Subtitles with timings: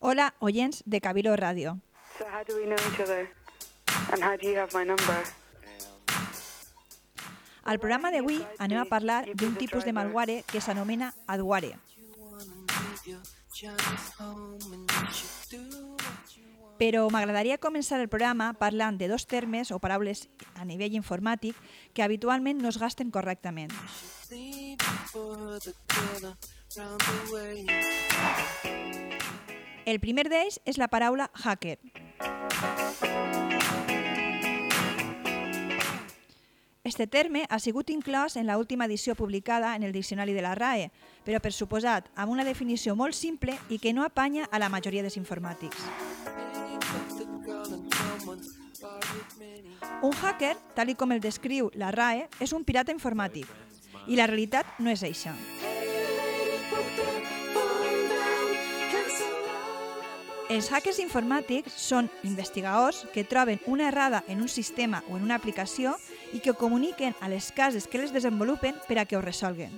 [0.00, 1.78] Hola, oyents de Cabilo Ràdio.
[2.18, 3.30] So how do we know each other?
[4.12, 5.22] And how do you have my number?
[7.62, 11.78] Al programa d'avui anem a parlar d'un tipus de malware que s'anomena adware.
[16.82, 20.26] Però m'agradaria començar el programa parlant de dos termes o paraules
[20.58, 21.54] a nivell informàtic
[21.94, 23.70] que habitualment no es gasten correctament.
[29.84, 31.78] El primer d'ells és la paraula hacker.
[36.84, 40.90] Este terme ha sigut inclòs en l'última edició publicada en el Diccionari de la RAE,
[41.24, 45.00] però per suposat amb una definició molt simple i que no apanya a la majoria
[45.00, 45.78] dels informàtics.
[50.02, 53.46] Un hacker, tal i com el descriu la RAE, és un pirata informàtic.
[54.06, 55.34] I la realitat no és això.
[60.52, 65.38] Els hackers informàtics són investigadors que troben una errada en un sistema o en una
[65.40, 65.94] aplicació
[66.36, 69.72] i que comuniquen a les cases que les desenvolupen per a que ho resolguen.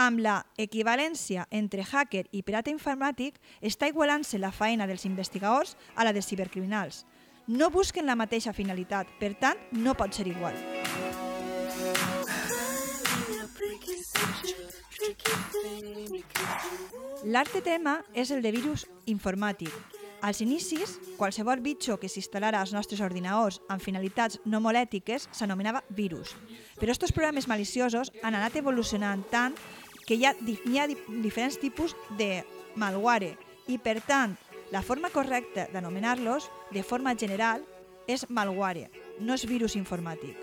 [0.00, 6.08] Amb la equivalència entre hacker i pirata informàtic està igualant-se la faena dels investigadors a
[6.08, 7.04] la dels cibercriminals.
[7.52, 10.54] No busquen la mateixa finalitat, per tant, no pot ser igual.
[17.28, 19.68] L'altre tema és el de virus informàtic.
[20.24, 25.82] Als inicis, qualsevol bitxo que s'instal·lara als nostres ordinadors amb finalitats no molt ètiques s'anomenava
[25.90, 26.32] virus.
[26.80, 29.58] Però aquests programes maliciosos han anat evolucionant tant
[30.06, 32.46] que hi ha, hi ha diferents tipus de
[32.80, 33.34] malware
[33.68, 34.38] i, per tant,
[34.72, 37.60] la forma correcta d'anomenar-los, de forma general,
[38.08, 38.88] és malware,
[39.20, 40.34] no és virus informàtic.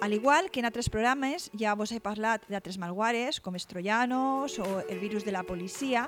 [0.00, 4.60] Al igual que en altres programes, ja vos he parlat d'altres malwares, com els troianos
[4.60, 6.06] o el virus de la policia,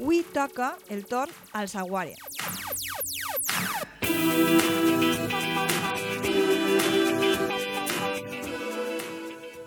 [0.00, 2.18] avui toca el torn al saguare.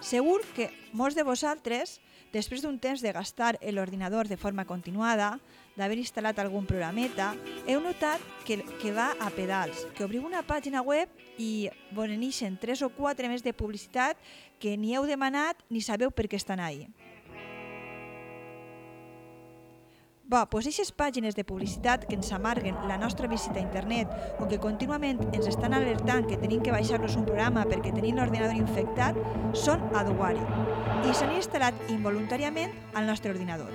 [0.05, 1.95] Segur que molts de vosaltres,
[2.29, 5.31] després d'un temps de gastar l'ordinador de forma continuada,
[5.73, 7.31] d'haver instal·lat algun programeta,
[7.65, 11.09] heu notat que, que va a pedals, que obriu una pàgina web
[11.41, 14.21] i vos n'ixen 3 o 4 més de publicitat
[14.61, 16.85] que ni heu demanat ni sabeu per què estan ahí.
[20.25, 24.09] Bé, doncs aquestes pàgines de publicitat que ens amarguen la nostra visita a internet
[24.41, 28.57] o que contínuament ens estan alertant que tenim que baixar-nos un programa perquè tenim l'ordinador
[28.57, 29.19] infectat
[29.53, 30.41] són adware
[31.05, 33.69] i s'han instal·lat involuntàriament al nostre ordinador.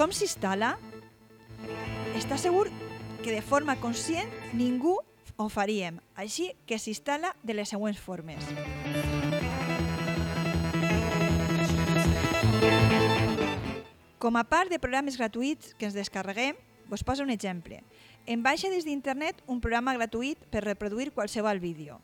[0.00, 0.78] Com s'instal·la?
[2.16, 2.70] Està segur
[3.20, 4.96] que de forma conscient ningú
[5.36, 8.48] ho faríem, així que s'instal·la de les següents formes.
[14.22, 16.54] Com a part de programes gratuïts que ens descarreguem,
[16.86, 17.80] vos poso un exemple.
[18.30, 21.96] Em baixa des d'internet un programa gratuït per reproduir qualsevol vídeo.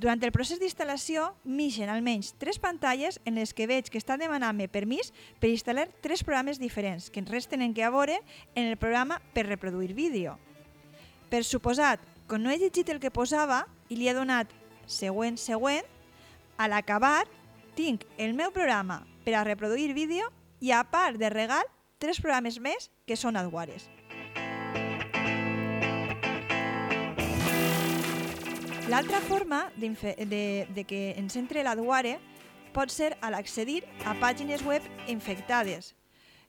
[0.00, 4.70] Durant el procés d'instal·lació, m'ixen almenys tres pantalles en les que veig que està demanant-me
[4.72, 5.12] permís
[5.42, 8.16] per instal·lar tres programes diferents que res tenen que a veure
[8.54, 10.38] en el programa per reproduir vídeo.
[11.28, 12.00] Per suposat,
[12.32, 14.48] quan no he llegit el que posava i li he donat
[14.86, 15.84] següent, següent,
[16.56, 17.28] a l'acabar
[17.76, 21.64] tinc el meu programa per a reproduir vídeo i a part de regal,
[21.98, 23.88] tres programes més que són adwares.
[28.88, 29.92] L'altra forma de,
[30.24, 32.16] de, de que ens entre l'adware
[32.72, 35.92] pot ser a l'accedir a pàgines web infectades.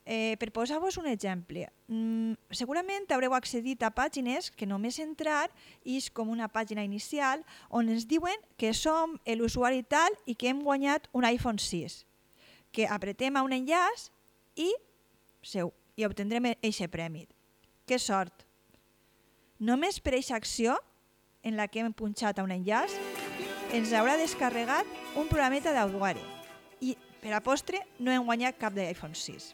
[0.10, 5.52] Eh, per posar-vos un exemple, mm, segurament haureu accedit a pàgines que només entrar
[5.86, 10.64] és com una pàgina inicial on ens diuen que som l'usuari tal i que hem
[10.64, 12.09] guanyat un iPhone 6
[12.72, 14.10] que apretem a un enllaç
[14.56, 14.70] i,
[15.42, 17.26] seu, i obtendrem aquest premi.
[17.90, 18.46] Que sort!
[19.60, 20.78] Només per aquesta acció,
[21.44, 22.94] en la que hem punxat a un enllaç,
[23.76, 24.88] ens haurà descarregat
[25.20, 26.22] un programeta d'Audware
[26.82, 29.54] i, per a postre, no hem guanyat cap d'iPhone 6.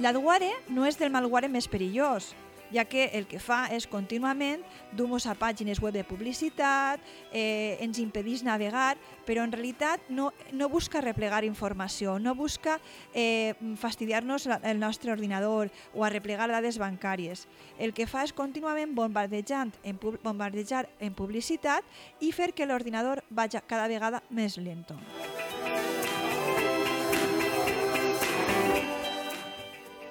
[0.00, 2.30] L'adware no és del malware més perillós,
[2.72, 4.62] ja que el que fa és contínuament
[4.96, 7.00] dur-nos a pàgines web de publicitat,
[7.32, 8.96] eh, ens impedís navegar,
[9.26, 12.80] però en realitat no, no busca replegar informació, no busca
[13.14, 17.46] eh, fastidiar-nos el nostre ordinador o arreplegar dades bancàries.
[17.78, 21.84] El que fa és contínuament bombardejant en, bombardejar en publicitat
[22.20, 24.98] i fer que l'ordinador vagi cada vegada més lento.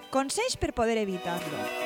[0.10, 1.79] Consells per poder evitar-lo.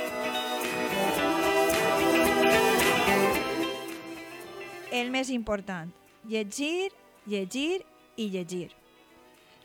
[4.94, 5.90] El més important,
[6.30, 6.92] llegir,
[7.26, 7.82] llegir
[8.14, 8.68] i llegir.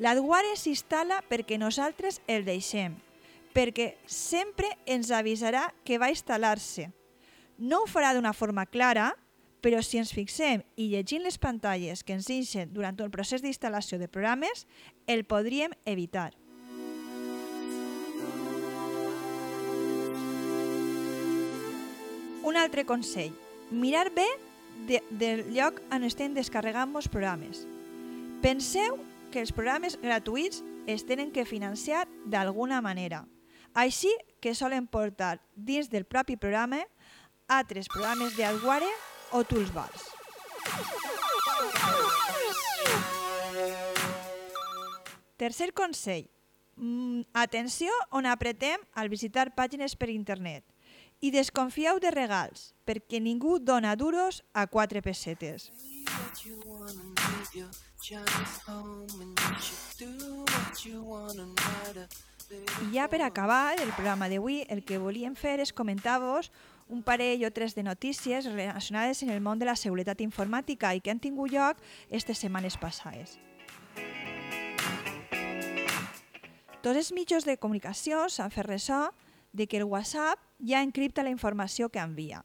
[0.00, 2.94] L'adware s'instal·la perquè nosaltres el deixem,
[3.52, 6.88] perquè sempre ens avisarà que va instal·lar-se.
[7.60, 9.10] No ho farà d'una forma clara,
[9.60, 14.00] però si ens fixem i llegim les pantalles que ens inxen durant el procés d'instal·lació
[14.00, 14.64] de programes,
[15.04, 16.32] el podríem evitar.
[22.48, 23.34] Un altre consell.
[23.68, 24.30] Mirar bé
[24.86, 27.64] de, del lloc on estem descarregant els programes.
[28.42, 28.98] Penseu
[29.32, 33.24] que els programes gratuïts es tenen que financiar d'alguna manera.
[33.74, 34.10] Així
[34.40, 36.80] que solen portar dins del propi programa
[37.48, 38.88] altres programes d'adware
[39.32, 40.08] o toolbars.
[45.38, 46.26] Tercer consell.
[46.78, 50.64] Mm, atenció on apretem al visitar pàgines per internet–
[51.20, 55.70] i desconfieu de regals, perquè ningú dona duros a quatre pessetes.
[62.80, 66.52] I ja per acabar el programa d'avui, el que volíem fer és comentar-vos
[66.88, 71.02] un parell o tres de notícies relacionades en el món de la seguretat informàtica i
[71.04, 73.36] que han tingut lloc aquestes setmanes passades.
[76.80, 79.08] Tots els mitjans de comunicació s'han fet ressò
[79.52, 82.44] de que el WhatsApp ja encripta la informació que envia.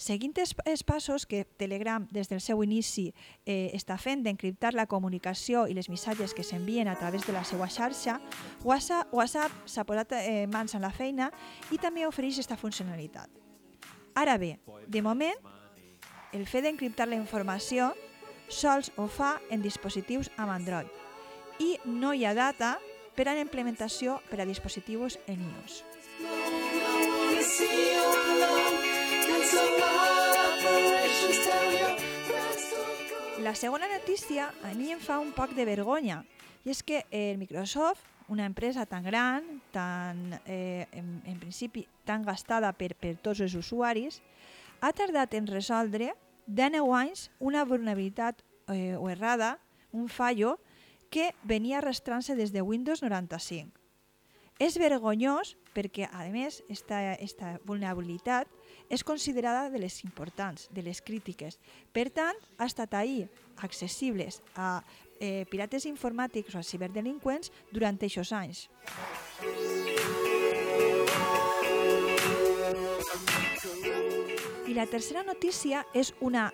[0.00, 3.10] Seguint els passos que Telegram des del seu inici
[3.44, 7.44] eh, està fent d'encriptar la comunicació i les missatges que s'envien a través de la
[7.44, 8.16] seva xarxa,
[8.64, 11.28] WhatsApp, s'ha posat eh, mans en la feina
[11.70, 13.28] i també ofereix aquesta funcionalitat.
[14.16, 14.56] Ara bé,
[14.88, 15.36] de moment,
[16.32, 17.92] el fet d'encriptar la informació
[18.48, 20.88] sols ho fa en dispositius amb Android
[21.60, 22.78] i no hi ha data
[23.14, 25.89] per a la implementació per a dispositius en iOS.
[33.40, 36.20] La segona notícia a mi em fa un poc de vergonya
[36.62, 42.22] i és que el Microsoft, una empresa tan gran, tan, eh, en, en principi tan
[42.22, 44.20] gastada per, per tots els usuaris,
[44.80, 46.12] ha tardat en resoldre
[46.46, 49.58] 19 anys una vulnerabilitat eh, o errada,
[49.90, 50.58] un fallo,
[51.10, 53.74] que venia arrastrant-se des de Windows 95.
[54.60, 58.50] És vergonyós perquè, a més, aquesta vulnerabilitat
[58.92, 61.56] és considerada de les importants, de les crítiques.
[61.96, 63.30] Per tant, ha estat ahir
[63.64, 64.82] accessibles a
[65.16, 68.66] eh, pirates informàtics o a ciberdelinqüents durant aquests anys.
[74.68, 76.50] I la tercera notícia és, una,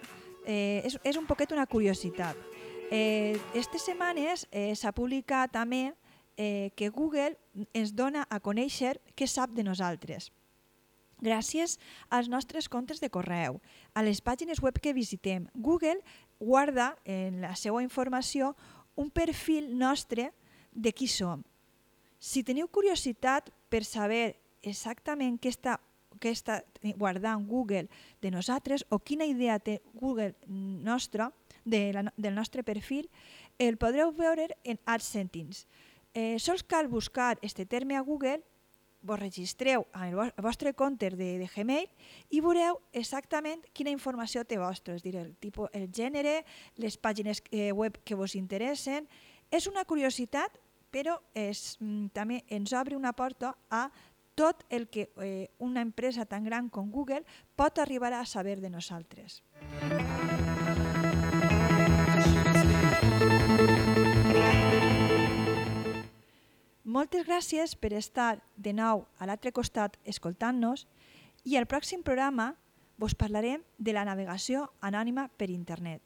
[0.47, 2.39] eh, és, és un poquet una curiositat.
[2.87, 5.89] Eh, estes setmanes eh, s'ha publicat també
[6.37, 7.37] eh, que Google
[7.73, 10.31] ens dona a conèixer què sap de nosaltres.
[11.25, 11.79] Gràcies
[12.13, 13.61] als nostres comptes de correu,
[13.97, 16.03] a les pàgines web que visitem, Google
[16.39, 18.53] guarda en la seva informació
[18.97, 20.33] un perfil nostre
[20.73, 21.43] de qui som.
[22.21, 25.79] Si teniu curiositat per saber exactament què està,
[26.21, 26.61] què està
[27.01, 27.89] guardant Google
[28.21, 31.31] de nosaltres o quina idea té Google nostra,
[31.67, 33.11] de la, del nostre perfil,
[33.59, 35.67] el podreu veure en AdSense.
[36.17, 38.41] Eh, sols cal buscar este terme a Google,
[39.05, 41.85] vos registreu amb el vostre compte de, de Gmail
[42.33, 46.41] i veureu exactament quina informació té vostre, és dir, el, tipus, el gènere,
[46.81, 49.05] les pàgines eh, web que vos interessen.
[49.53, 50.57] És una curiositat,
[50.91, 53.91] però és, mm, també ens obre una porta a
[54.37, 57.25] tot el que eh, una empresa tan gran com Google
[57.57, 59.43] pot arribar a saber de nosaltres.
[66.97, 70.87] Moltes gràcies per estar de nou a l'altre costat escoltant-nos
[71.45, 72.47] i al pròxim programa
[72.97, 76.01] vos parlarem de la navegació anònima per internet.